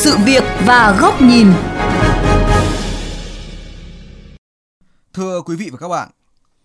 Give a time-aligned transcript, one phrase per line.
[0.00, 1.52] sự việc và góc nhìn.
[5.14, 6.08] Thưa quý vị và các bạn,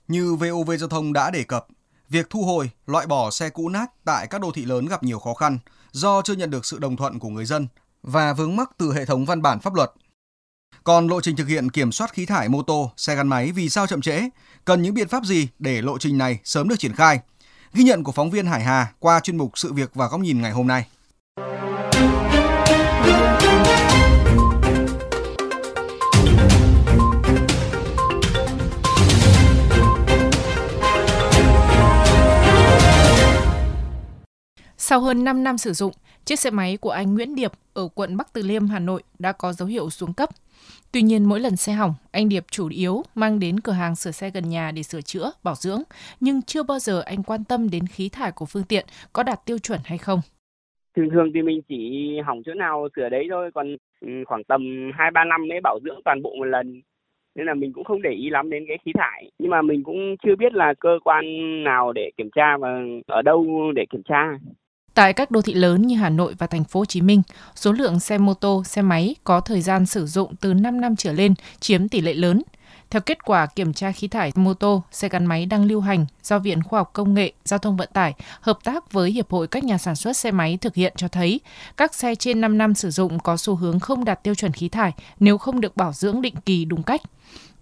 [0.08, 1.68] như VOV Giao thông đã đề cập,
[2.10, 5.20] việc thu hồi, loại bỏ xe cũ nát tại các đô thị lớn gặp nhiều
[5.20, 5.60] khó khăn
[5.92, 7.68] do chưa nhận được sự đồng thuận của người dân
[8.04, 9.92] và vướng mắc từ hệ thống văn bản pháp luật.
[10.84, 13.70] Còn lộ trình thực hiện kiểm soát khí thải mô tô, xe gắn máy vì
[13.70, 14.22] sao chậm trễ?
[14.66, 17.20] Cần những biện pháp gì để lộ trình này sớm được triển khai?
[17.74, 20.42] Ghi nhận của phóng viên Hải Hà qua chuyên mục Sự việc và góc nhìn
[20.42, 20.88] ngày hôm nay.
[34.96, 35.92] Sau hơn 5 năm sử dụng,
[36.26, 39.32] chiếc xe máy của anh Nguyễn Điệp ở quận Bắc Từ Liêm, Hà Nội đã
[39.32, 40.30] có dấu hiệu xuống cấp.
[40.92, 44.12] Tuy nhiên mỗi lần xe hỏng, anh Điệp chủ yếu mang đến cửa hàng sửa
[44.12, 45.82] xe gần nhà để sửa chữa, bảo dưỡng,
[46.20, 49.40] nhưng chưa bao giờ anh quan tâm đến khí thải của phương tiện có đạt
[49.46, 50.20] tiêu chuẩn hay không.
[50.96, 54.62] Thường thường thì mình chỉ hỏng chỗ nào sửa đấy thôi, còn ừ, khoảng tầm
[54.92, 56.82] 2-3 năm mới bảo dưỡng toàn bộ một lần.
[57.36, 59.32] Nên là mình cũng không để ý lắm đến cái khí thải.
[59.40, 61.24] Nhưng mà mình cũng chưa biết là cơ quan
[61.64, 64.38] nào để kiểm tra và ở đâu để kiểm tra.
[64.96, 67.22] Tại các đô thị lớn như Hà Nội và thành phố Hồ Chí Minh,
[67.56, 70.96] số lượng xe mô tô, xe máy có thời gian sử dụng từ 5 năm
[70.96, 72.42] trở lên chiếm tỷ lệ lớn.
[72.90, 76.06] Theo kết quả kiểm tra khí thải mô tô, xe gắn máy đang lưu hành
[76.24, 79.48] do Viện Khoa học Công nghệ Giao thông Vận tải hợp tác với Hiệp hội
[79.48, 81.40] các nhà sản xuất xe máy thực hiện cho thấy
[81.78, 84.70] các xe trên 5 năm sử dụng có xu hướng không đạt tiêu chuẩn khí
[84.70, 87.02] thải nếu không được bảo dưỡng định kỳ đúng cách.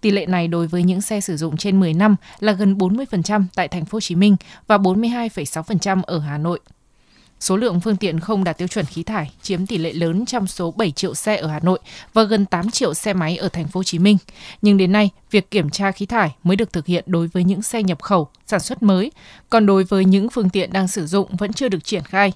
[0.02, 3.44] Tỷ lệ này đối với những xe sử dụng trên 10 năm là gần 40%
[3.56, 4.36] tại thành phố Hồ Chí Minh
[4.68, 6.60] và 42,6% ở Hà Nội.
[7.44, 10.48] Số lượng phương tiện không đạt tiêu chuẩn khí thải chiếm tỷ lệ lớn trong
[10.48, 11.80] số 7 triệu xe ở Hà Nội
[12.14, 14.18] và gần 8 triệu xe máy ở thành phố Hồ Chí Minh.
[14.62, 17.62] Nhưng đến nay, việc kiểm tra khí thải mới được thực hiện đối với những
[17.62, 19.12] xe nhập khẩu, sản xuất mới,
[19.50, 22.34] còn đối với những phương tiện đang sử dụng vẫn chưa được triển khai.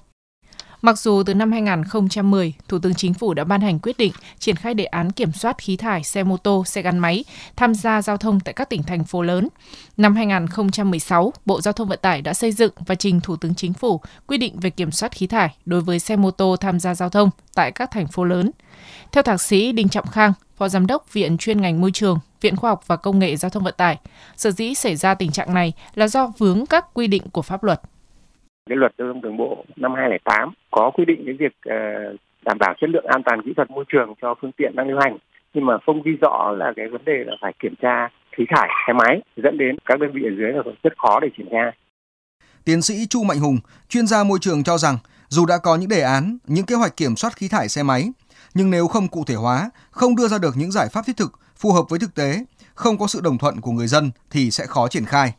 [0.82, 4.56] Mặc dù từ năm 2010, Thủ tướng Chính phủ đã ban hành quyết định triển
[4.56, 7.24] khai đề án kiểm soát khí thải xe mô tô, xe gắn máy
[7.56, 9.48] tham gia giao thông tại các tỉnh thành phố lớn.
[9.96, 13.72] Năm 2016, Bộ Giao thông Vận tải đã xây dựng và trình Thủ tướng Chính
[13.72, 16.94] phủ quy định về kiểm soát khí thải đối với xe mô tô tham gia
[16.94, 18.50] giao thông tại các thành phố lớn.
[19.12, 22.56] Theo thạc sĩ Đinh Trọng Khang, Phó Giám đốc Viện chuyên ngành môi trường, Viện
[22.56, 23.98] Khoa học và Công nghệ Giao thông Vận tải,
[24.36, 27.64] sở dĩ xảy ra tình trạng này là do vướng các quy định của pháp
[27.64, 27.80] luật
[28.68, 32.58] cái luật giao thông đường bộ năm 2008 có quy định cái việc uh, đảm
[32.60, 35.16] bảo chất lượng an toàn kỹ thuật môi trường cho phương tiện đang lưu hành
[35.54, 38.68] nhưng mà không ghi rõ là cái vấn đề là phải kiểm tra khí thải
[38.86, 41.70] xe máy dẫn đến các đơn vị ở dưới là rất khó để triển khai.
[42.64, 43.56] Tiến sĩ Chu Mạnh Hùng,
[43.88, 44.96] chuyên gia môi trường cho rằng
[45.28, 48.04] dù đã có những đề án, những kế hoạch kiểm soát khí thải xe máy,
[48.54, 51.32] nhưng nếu không cụ thể hóa, không đưa ra được những giải pháp thiết thực
[51.56, 54.64] phù hợp với thực tế, không có sự đồng thuận của người dân thì sẽ
[54.66, 55.32] khó triển khai.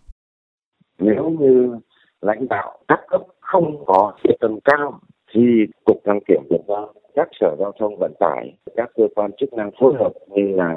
[1.00, 1.76] Nếu như
[2.22, 5.00] lãnh đạo các cấp không có quyết tâm cao
[5.31, 5.41] thì
[5.85, 6.84] cục đăng kiểm việt nam,
[7.16, 10.75] các sở giao thông vận tải, các cơ quan chức năng phối hợp như là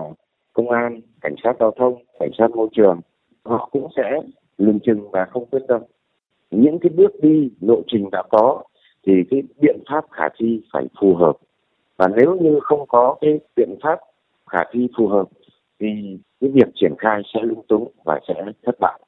[0.53, 3.01] công an, cảnh sát giao thông, cảnh sát môi trường,
[3.45, 4.21] họ cũng sẽ
[4.59, 5.83] lừng chừng và không quyết tâm.
[6.51, 8.63] Những cái bước đi, lộ trình đã có
[9.07, 11.37] thì cái biện pháp khả thi phải phù hợp.
[11.97, 13.99] Và nếu như không có cái biện pháp
[14.51, 15.29] khả thi phù hợp
[15.81, 19.01] thì cái việc triển khai sẽ lung túng và sẽ thất bại.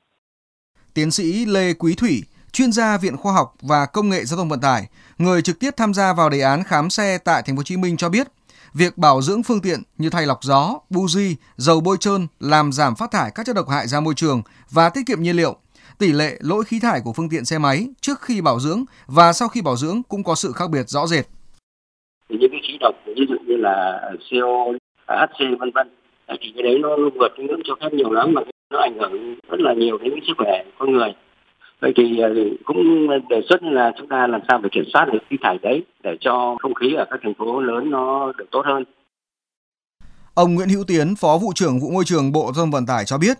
[0.94, 2.22] Tiến sĩ Lê Quý Thủy,
[2.52, 4.88] chuyên gia Viện Khoa học và Công nghệ Giao thông Vận tải,
[5.18, 7.76] người trực tiếp tham gia vào đề án khám xe tại Thành phố Hồ Chí
[7.76, 8.26] Minh cho biết,
[8.74, 12.94] việc bảo dưỡng phương tiện như thay lọc gió, buji, dầu bôi trơn làm giảm
[12.94, 15.56] phát thải các chất độc hại ra môi trường và tiết kiệm nhiên liệu.
[15.98, 19.32] Tỷ lệ lỗi khí thải của phương tiện xe máy trước khi bảo dưỡng và
[19.32, 21.24] sau khi bảo dưỡng cũng có sự khác biệt rõ rệt.
[22.28, 24.00] Những cái khí độc ví dụ như là
[24.30, 24.72] CO,
[25.06, 25.88] HC vân vân
[26.28, 26.88] thì cái đấy nó
[27.20, 30.12] vượt cái ngưỡng cho phép nhiều lắm mà nó ảnh hưởng rất là nhiều đến
[30.26, 31.14] sức khỏe con người.
[31.80, 35.18] Vậy ờ, thì cũng đề xuất là chúng ta làm sao để kiểm soát được
[35.30, 38.62] khí thải đấy để cho không khí ở các thành phố lớn nó được tốt
[38.64, 38.84] hơn.
[40.34, 43.04] Ông Nguyễn Hữu Tiến, Phó vụ trưởng vụ môi trường Bộ Giao thông Vận tải
[43.04, 43.36] cho biết,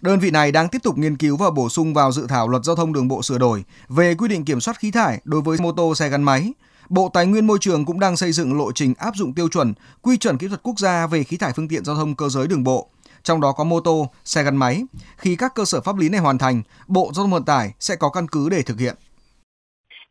[0.00, 2.64] đơn vị này đang tiếp tục nghiên cứu và bổ sung vào dự thảo luật
[2.64, 5.58] giao thông đường bộ sửa đổi về quy định kiểm soát khí thải đối với
[5.62, 6.52] mô tô xe gắn máy.
[6.88, 9.74] Bộ Tài nguyên Môi trường cũng đang xây dựng lộ trình áp dụng tiêu chuẩn,
[10.02, 12.46] quy chuẩn kỹ thuật quốc gia về khí thải phương tiện giao thông cơ giới
[12.46, 12.88] đường bộ
[13.24, 14.82] trong đó có mô tô, xe gắn máy.
[15.16, 17.94] Khi các cơ sở pháp lý này hoàn thành, Bộ Giao thông Vận tải sẽ
[18.00, 18.94] có căn cứ để thực hiện.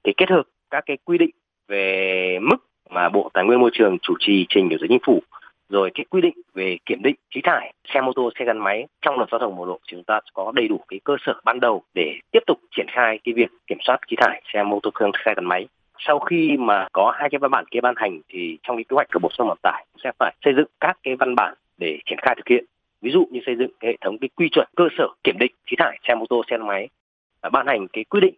[0.04, 1.30] Thì kết hợp các cái quy định
[1.68, 2.58] về mức
[2.90, 5.22] mà Bộ Tài nguyên Môi trường chủ trì trình biểu giới chính phủ
[5.70, 8.88] rồi cái quy định về kiểm định khí thải xe mô tô xe gắn máy
[9.02, 11.60] trong luật giao thông đường bộ chúng ta có đầy đủ cái cơ sở ban
[11.60, 14.92] đầu để tiếp tục triển khai cái việc kiểm soát khí thải xe mô tô
[15.26, 15.68] xe gắn máy
[16.00, 18.96] sau khi mà có hai cái văn bản kia ban hành thì trong cái kế
[18.96, 21.54] hoạch của bộ giao thông vận tải sẽ phải xây dựng các cái văn bản
[21.78, 22.66] để triển khai thực hiện
[23.04, 25.52] ví dụ như xây dựng cái hệ thống cái quy chuẩn cơ sở kiểm định
[25.66, 26.90] khí thải xe mô tô xe máy
[27.42, 28.36] và ban hành cái quy định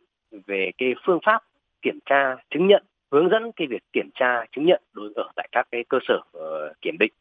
[0.47, 1.44] về cái phương pháp
[1.81, 5.50] kiểm tra chứng nhận hướng dẫn cái việc kiểm tra chứng nhận đối ở tại
[5.51, 7.12] các cái cơ sở uh, kiểm định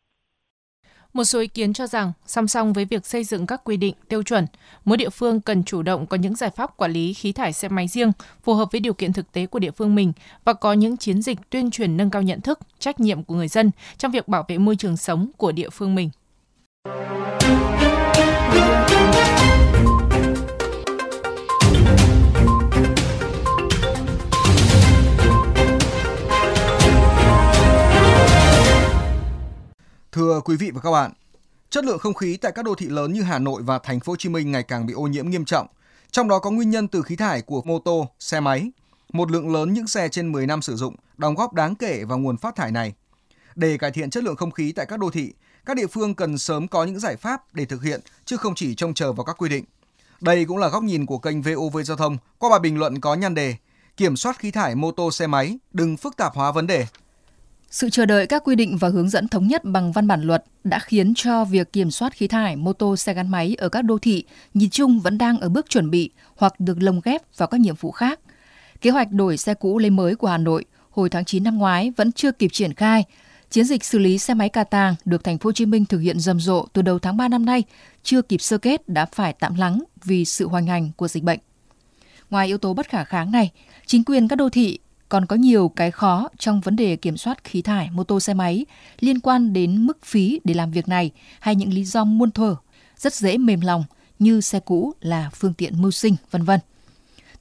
[1.15, 3.95] một số ý kiến cho rằng, song song với việc xây dựng các quy định,
[4.09, 4.47] tiêu chuẩn,
[4.85, 7.69] mỗi địa phương cần chủ động có những giải pháp quản lý khí thải xe
[7.69, 8.13] máy riêng
[8.43, 10.13] phù hợp với điều kiện thực tế của địa phương mình
[10.45, 13.49] và có những chiến dịch tuyên truyền nâng cao nhận thức, trách nhiệm của người
[13.49, 16.11] dân trong việc bảo vệ môi trường sống của địa phương mình.
[16.85, 16.91] Thưa
[30.45, 31.13] quý vị và các bạn,
[31.71, 34.13] chất lượng không khí tại các đô thị lớn như Hà Nội và Thành phố
[34.13, 35.67] Hồ Chí Minh ngày càng bị ô nhiễm nghiêm trọng,
[36.11, 38.71] trong đó có nguyên nhân từ khí thải của mô tô, xe máy.
[39.13, 42.19] Một lượng lớn những xe trên 10 năm sử dụng đóng góp đáng kể vào
[42.19, 42.95] nguồn phát thải này.
[43.55, 45.33] Để cải thiện chất lượng không khí tại các đô thị,
[45.67, 48.75] các địa phương cần sớm có những giải pháp để thực hiện chứ không chỉ
[48.75, 49.65] trông chờ vào các quy định.
[50.21, 53.15] Đây cũng là góc nhìn của kênh VOV Giao thông qua bài bình luận có
[53.15, 53.57] nhan đề
[53.97, 56.87] Kiểm soát khí thải mô tô xe máy, đừng phức tạp hóa vấn đề.
[57.71, 60.45] Sự chờ đợi các quy định và hướng dẫn thống nhất bằng văn bản luật
[60.65, 63.85] đã khiến cho việc kiểm soát khí thải mô tô xe gắn máy ở các
[63.85, 64.25] đô thị
[64.55, 67.75] nhìn chung vẫn đang ở bước chuẩn bị hoặc được lồng ghép vào các nhiệm
[67.75, 68.21] vụ khác.
[68.81, 71.93] Kế hoạch đổi xe cũ lấy mới của Hà Nội hồi tháng 9 năm ngoái
[71.97, 73.05] vẫn chưa kịp triển khai.
[73.55, 75.99] Chiến dịch xử lý xe máy cà tàng được thành phố Hồ Chí Minh thực
[75.99, 77.63] hiện rầm rộ từ đầu tháng 3 năm nay
[78.03, 81.39] chưa kịp sơ kết đã phải tạm lắng vì sự hoành hành của dịch bệnh.
[82.31, 83.51] Ngoài yếu tố bất khả kháng này,
[83.87, 84.79] chính quyền các đô thị
[85.09, 88.35] còn có nhiều cái khó trong vấn đề kiểm soát khí thải mô tô xe
[88.35, 88.67] máy
[89.01, 91.11] liên quan đến mức phí để làm việc này
[91.41, 92.57] hay những lý do muôn thuở
[92.97, 93.85] rất dễ mềm lòng
[94.19, 96.61] như xe cũ là phương tiện mưu sinh, vân vân.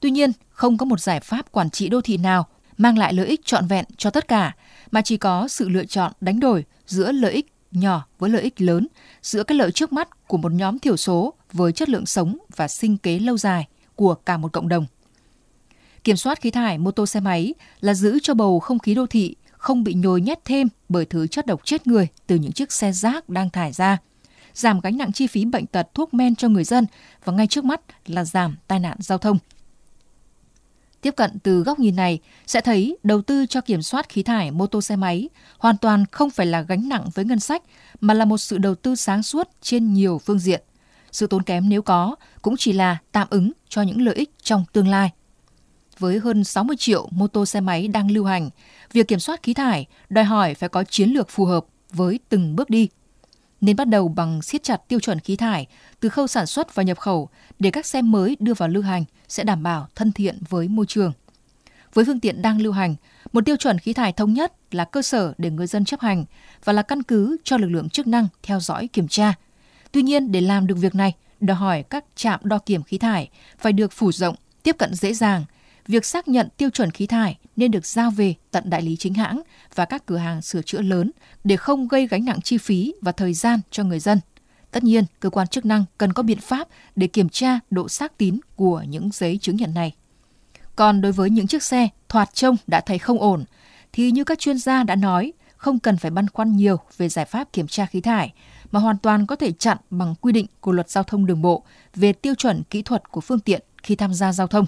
[0.00, 2.46] Tuy nhiên, không có một giải pháp quản trị đô thị nào
[2.78, 4.56] mang lại lợi ích trọn vẹn cho tất cả,
[4.90, 8.60] mà chỉ có sự lựa chọn đánh đổi giữa lợi ích nhỏ với lợi ích
[8.60, 8.86] lớn,
[9.22, 12.68] giữa cái lợi trước mắt của một nhóm thiểu số với chất lượng sống và
[12.68, 14.86] sinh kế lâu dài của cả một cộng đồng.
[16.04, 19.06] Kiểm soát khí thải mô tô xe máy là giữ cho bầu không khí đô
[19.06, 22.72] thị không bị nhồi nhét thêm bởi thứ chất độc chết người từ những chiếc
[22.72, 23.98] xe rác đang thải ra.
[24.54, 26.86] Giảm gánh nặng chi phí bệnh tật thuốc men cho người dân
[27.24, 29.38] và ngay trước mắt là giảm tai nạn giao thông.
[31.04, 34.50] Tiếp cận từ góc nhìn này sẽ thấy đầu tư cho kiểm soát khí thải
[34.50, 35.28] mô tô xe máy
[35.58, 37.62] hoàn toàn không phải là gánh nặng với ngân sách
[38.00, 40.62] mà là một sự đầu tư sáng suốt trên nhiều phương diện.
[41.12, 44.64] Sự tốn kém nếu có cũng chỉ là tạm ứng cho những lợi ích trong
[44.72, 45.10] tương lai
[45.98, 48.50] với hơn 60 triệu mô tô xe máy đang lưu hành,
[48.92, 52.56] việc kiểm soát khí thải đòi hỏi phải có chiến lược phù hợp với từng
[52.56, 52.88] bước đi.
[53.64, 55.66] Nên bắt đầu bằng siết chặt tiêu chuẩn khí thải
[56.00, 57.28] từ khâu sản xuất và nhập khẩu
[57.58, 60.86] để các xe mới đưa vào lưu hành sẽ đảm bảo thân thiện với môi
[60.88, 61.12] trường.
[61.94, 62.94] Với phương tiện đang lưu hành,
[63.32, 66.24] một tiêu chuẩn khí thải thống nhất là cơ sở để người dân chấp hành
[66.64, 69.34] và là căn cứ cho lực lượng chức năng theo dõi kiểm tra.
[69.92, 73.30] Tuy nhiên, để làm được việc này, đòi hỏi các trạm đo kiểm khí thải
[73.58, 75.44] phải được phủ rộng, tiếp cận dễ dàng
[75.86, 79.14] việc xác nhận tiêu chuẩn khí thải nên được giao về tận đại lý chính
[79.14, 79.42] hãng
[79.74, 81.10] và các cửa hàng sửa chữa lớn
[81.44, 84.20] để không gây gánh nặng chi phí và thời gian cho người dân.
[84.70, 88.18] Tất nhiên, cơ quan chức năng cần có biện pháp để kiểm tra độ xác
[88.18, 89.92] tín của những giấy chứng nhận này.
[90.76, 93.44] Còn đối với những chiếc xe thoạt trông đã thấy không ổn,
[93.92, 97.24] thì như các chuyên gia đã nói, không cần phải băn khoăn nhiều về giải
[97.24, 98.32] pháp kiểm tra khí thải,
[98.70, 101.62] mà hoàn toàn có thể chặn bằng quy định của luật giao thông đường bộ
[101.94, 104.66] về tiêu chuẩn kỹ thuật của phương tiện khi tham gia giao thông.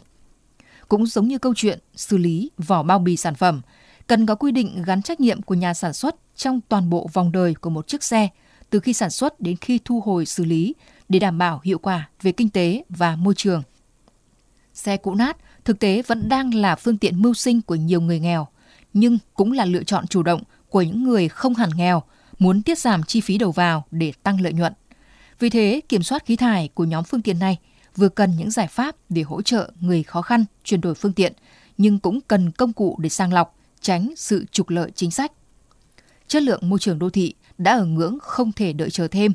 [0.89, 3.63] Cũng giống như câu chuyện xử lý vỏ bao bì sản phẩm,
[4.07, 7.33] cần có quy định gắn trách nhiệm của nhà sản xuất trong toàn bộ vòng
[7.33, 8.29] đời của một chiếc xe,
[8.71, 10.75] từ khi sản xuất đến khi thu hồi xử lý
[11.09, 13.63] để đảm bảo hiệu quả về kinh tế và môi trường.
[14.75, 18.21] Xe cũ nát thực tế vẫn đang là phương tiện mưu sinh của nhiều người
[18.21, 18.47] nghèo,
[18.93, 22.03] nhưng cũng là lựa chọn chủ động của những người không hẳn nghèo,
[22.39, 24.73] muốn tiết giảm chi phí đầu vào để tăng lợi nhuận.
[25.39, 27.59] Vì thế, kiểm soát khí thải của nhóm phương tiện này
[27.97, 31.33] vừa cần những giải pháp để hỗ trợ người khó khăn chuyển đổi phương tiện,
[31.79, 35.33] nhưng cũng cần công cụ để sang lọc, tránh sự trục lợi chính sách.
[36.29, 39.33] Chất lượng môi trường đô thị đã ở ngưỡng không thể đợi chờ thêm.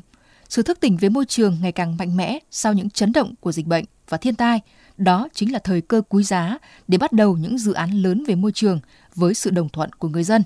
[0.48, 3.52] Sự thức tỉnh với môi trường ngày càng mạnh mẽ sau những chấn động của
[3.52, 4.60] dịch bệnh và thiên tai,
[4.96, 8.34] đó chính là thời cơ quý giá để bắt đầu những dự án lớn về
[8.34, 8.80] môi trường
[9.14, 10.42] với sự đồng thuận của người dân.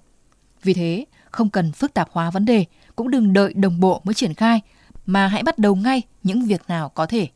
[0.62, 2.64] Vì thế, không cần phức tạp hóa vấn đề,
[2.96, 4.60] cũng đừng đợi đồng bộ mới triển khai,
[5.06, 7.28] mà hãy bắt đầu ngay những việc nào có thể.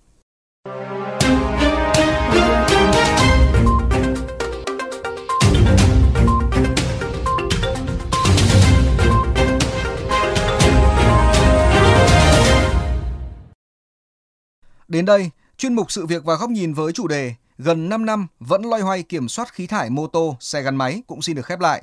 [14.89, 18.27] Đến đây, chuyên mục sự việc và góc nhìn với chủ đề gần 5 năm
[18.41, 21.47] vẫn loay hoay kiểm soát khí thải mô tô, xe gắn máy cũng xin được
[21.47, 21.83] khép lại.